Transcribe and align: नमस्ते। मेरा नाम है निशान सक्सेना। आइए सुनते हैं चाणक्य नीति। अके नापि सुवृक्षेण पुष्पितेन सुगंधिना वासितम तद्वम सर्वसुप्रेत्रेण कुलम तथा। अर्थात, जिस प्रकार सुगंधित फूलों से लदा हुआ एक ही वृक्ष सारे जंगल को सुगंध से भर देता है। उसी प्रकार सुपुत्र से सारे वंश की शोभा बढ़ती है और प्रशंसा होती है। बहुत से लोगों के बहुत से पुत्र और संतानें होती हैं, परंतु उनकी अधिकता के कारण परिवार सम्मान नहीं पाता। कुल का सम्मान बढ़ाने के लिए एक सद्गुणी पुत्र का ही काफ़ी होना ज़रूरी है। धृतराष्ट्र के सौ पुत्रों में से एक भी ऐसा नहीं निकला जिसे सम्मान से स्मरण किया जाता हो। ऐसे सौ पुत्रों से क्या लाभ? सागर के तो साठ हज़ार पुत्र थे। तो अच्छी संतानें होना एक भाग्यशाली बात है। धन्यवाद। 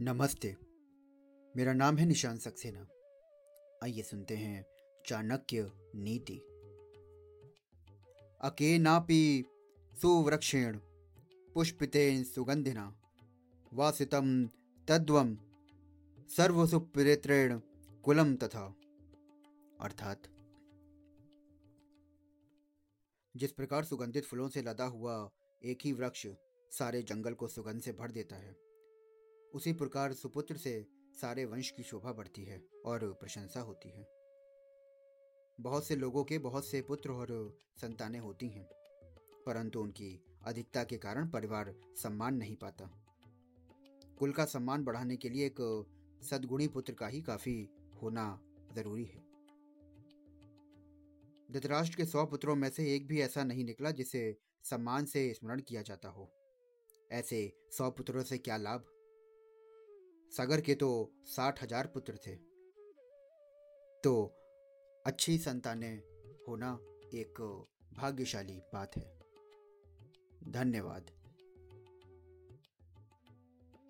नमस्ते। 0.00 0.56
मेरा 1.56 1.72
नाम 1.72 1.96
है 1.96 2.06
निशान 2.06 2.38
सक्सेना। 2.38 2.88
आइए 3.84 4.02
सुनते 4.02 4.36
हैं 4.36 4.66
चाणक्य 5.06 5.72
नीति। 5.94 6.38
अके 8.40 8.78
नापि 8.78 9.44
सुवृक्षेण 10.00 10.78
पुष्पितेन 11.54 12.24
सुगंधिना 12.24 13.00
वासितम 13.72 14.46
तद्वम 14.88 15.36
सर्वसुप्रेत्रेण 16.36 17.58
कुलम 18.04 18.36
तथा। 18.36 18.74
अर्थात, 19.80 20.22
जिस 23.36 23.52
प्रकार 23.52 23.84
सुगंधित 23.84 24.24
फूलों 24.24 24.48
से 24.48 24.62
लदा 24.62 24.84
हुआ 24.84 25.30
एक 25.64 25.78
ही 25.84 25.92
वृक्ष 25.92 26.26
सारे 26.70 27.02
जंगल 27.02 27.34
को 27.34 27.48
सुगंध 27.48 27.82
से 27.82 27.92
भर 27.92 28.10
देता 28.10 28.36
है। 28.36 28.71
उसी 29.54 29.72
प्रकार 29.72 30.12
सुपुत्र 30.12 30.56
से 30.56 30.86
सारे 31.20 31.44
वंश 31.44 31.70
की 31.70 31.82
शोभा 31.82 32.12
बढ़ती 32.12 32.44
है 32.44 32.60
और 32.86 33.12
प्रशंसा 33.12 33.60
होती 33.60 33.90
है। 33.90 34.06
बहुत 35.60 35.86
से 35.86 35.96
लोगों 35.96 36.24
के 36.24 36.38
बहुत 36.38 36.66
से 36.66 36.80
पुत्र 36.82 37.10
और 37.10 37.28
संतानें 37.76 38.18
होती 38.20 38.48
हैं, 38.48 38.64
परंतु 39.46 39.80
उनकी 39.80 40.38
अधिकता 40.46 40.84
के 40.84 40.96
कारण 40.96 41.28
परिवार 41.28 41.74
सम्मान 42.02 42.34
नहीं 42.34 42.56
पाता। 42.56 42.90
कुल 44.18 44.32
का 44.32 44.44
सम्मान 44.44 44.84
बढ़ाने 44.84 45.16
के 45.16 45.28
लिए 45.28 45.46
एक 45.46 45.60
सद्गुणी 46.22 46.68
पुत्र 46.68 46.92
का 46.92 47.06
ही 47.06 47.20
काफ़ी 47.20 47.68
होना 48.02 48.40
ज़रूरी 48.74 49.04
है। 49.04 49.22
धृतराष्ट्र 51.52 51.96
के 51.96 52.04
सौ 52.04 52.24
पुत्रों 52.26 52.56
में 52.56 52.70
से 52.70 52.94
एक 52.94 53.06
भी 53.06 53.20
ऐसा 53.20 53.44
नहीं 53.44 53.64
निकला 53.64 53.90
जिसे 53.90 54.36
सम्मान 54.64 55.04
से 55.04 55.32
स्मरण 55.34 55.60
किया 55.60 55.82
जाता 55.82 56.08
हो। 56.08 56.30
ऐसे 57.10 57.52
सौ 57.70 57.90
पुत्रों 57.90 58.22
से 58.22 58.38
क्या 58.38 58.56
लाभ? 58.56 58.84
सागर 60.32 60.60
के 60.60 60.74
तो 60.74 60.90
साठ 61.26 61.62
हज़ार 61.62 61.86
पुत्र 61.86 62.18
थे। 62.26 62.34
तो 64.04 64.14
अच्छी 65.06 65.38
संतानें 65.38 66.02
होना 66.48 66.72
एक 67.14 67.40
भाग्यशाली 67.92 68.60
बात 68.74 68.96
है। 68.96 69.10
धन्यवाद। 70.52 71.10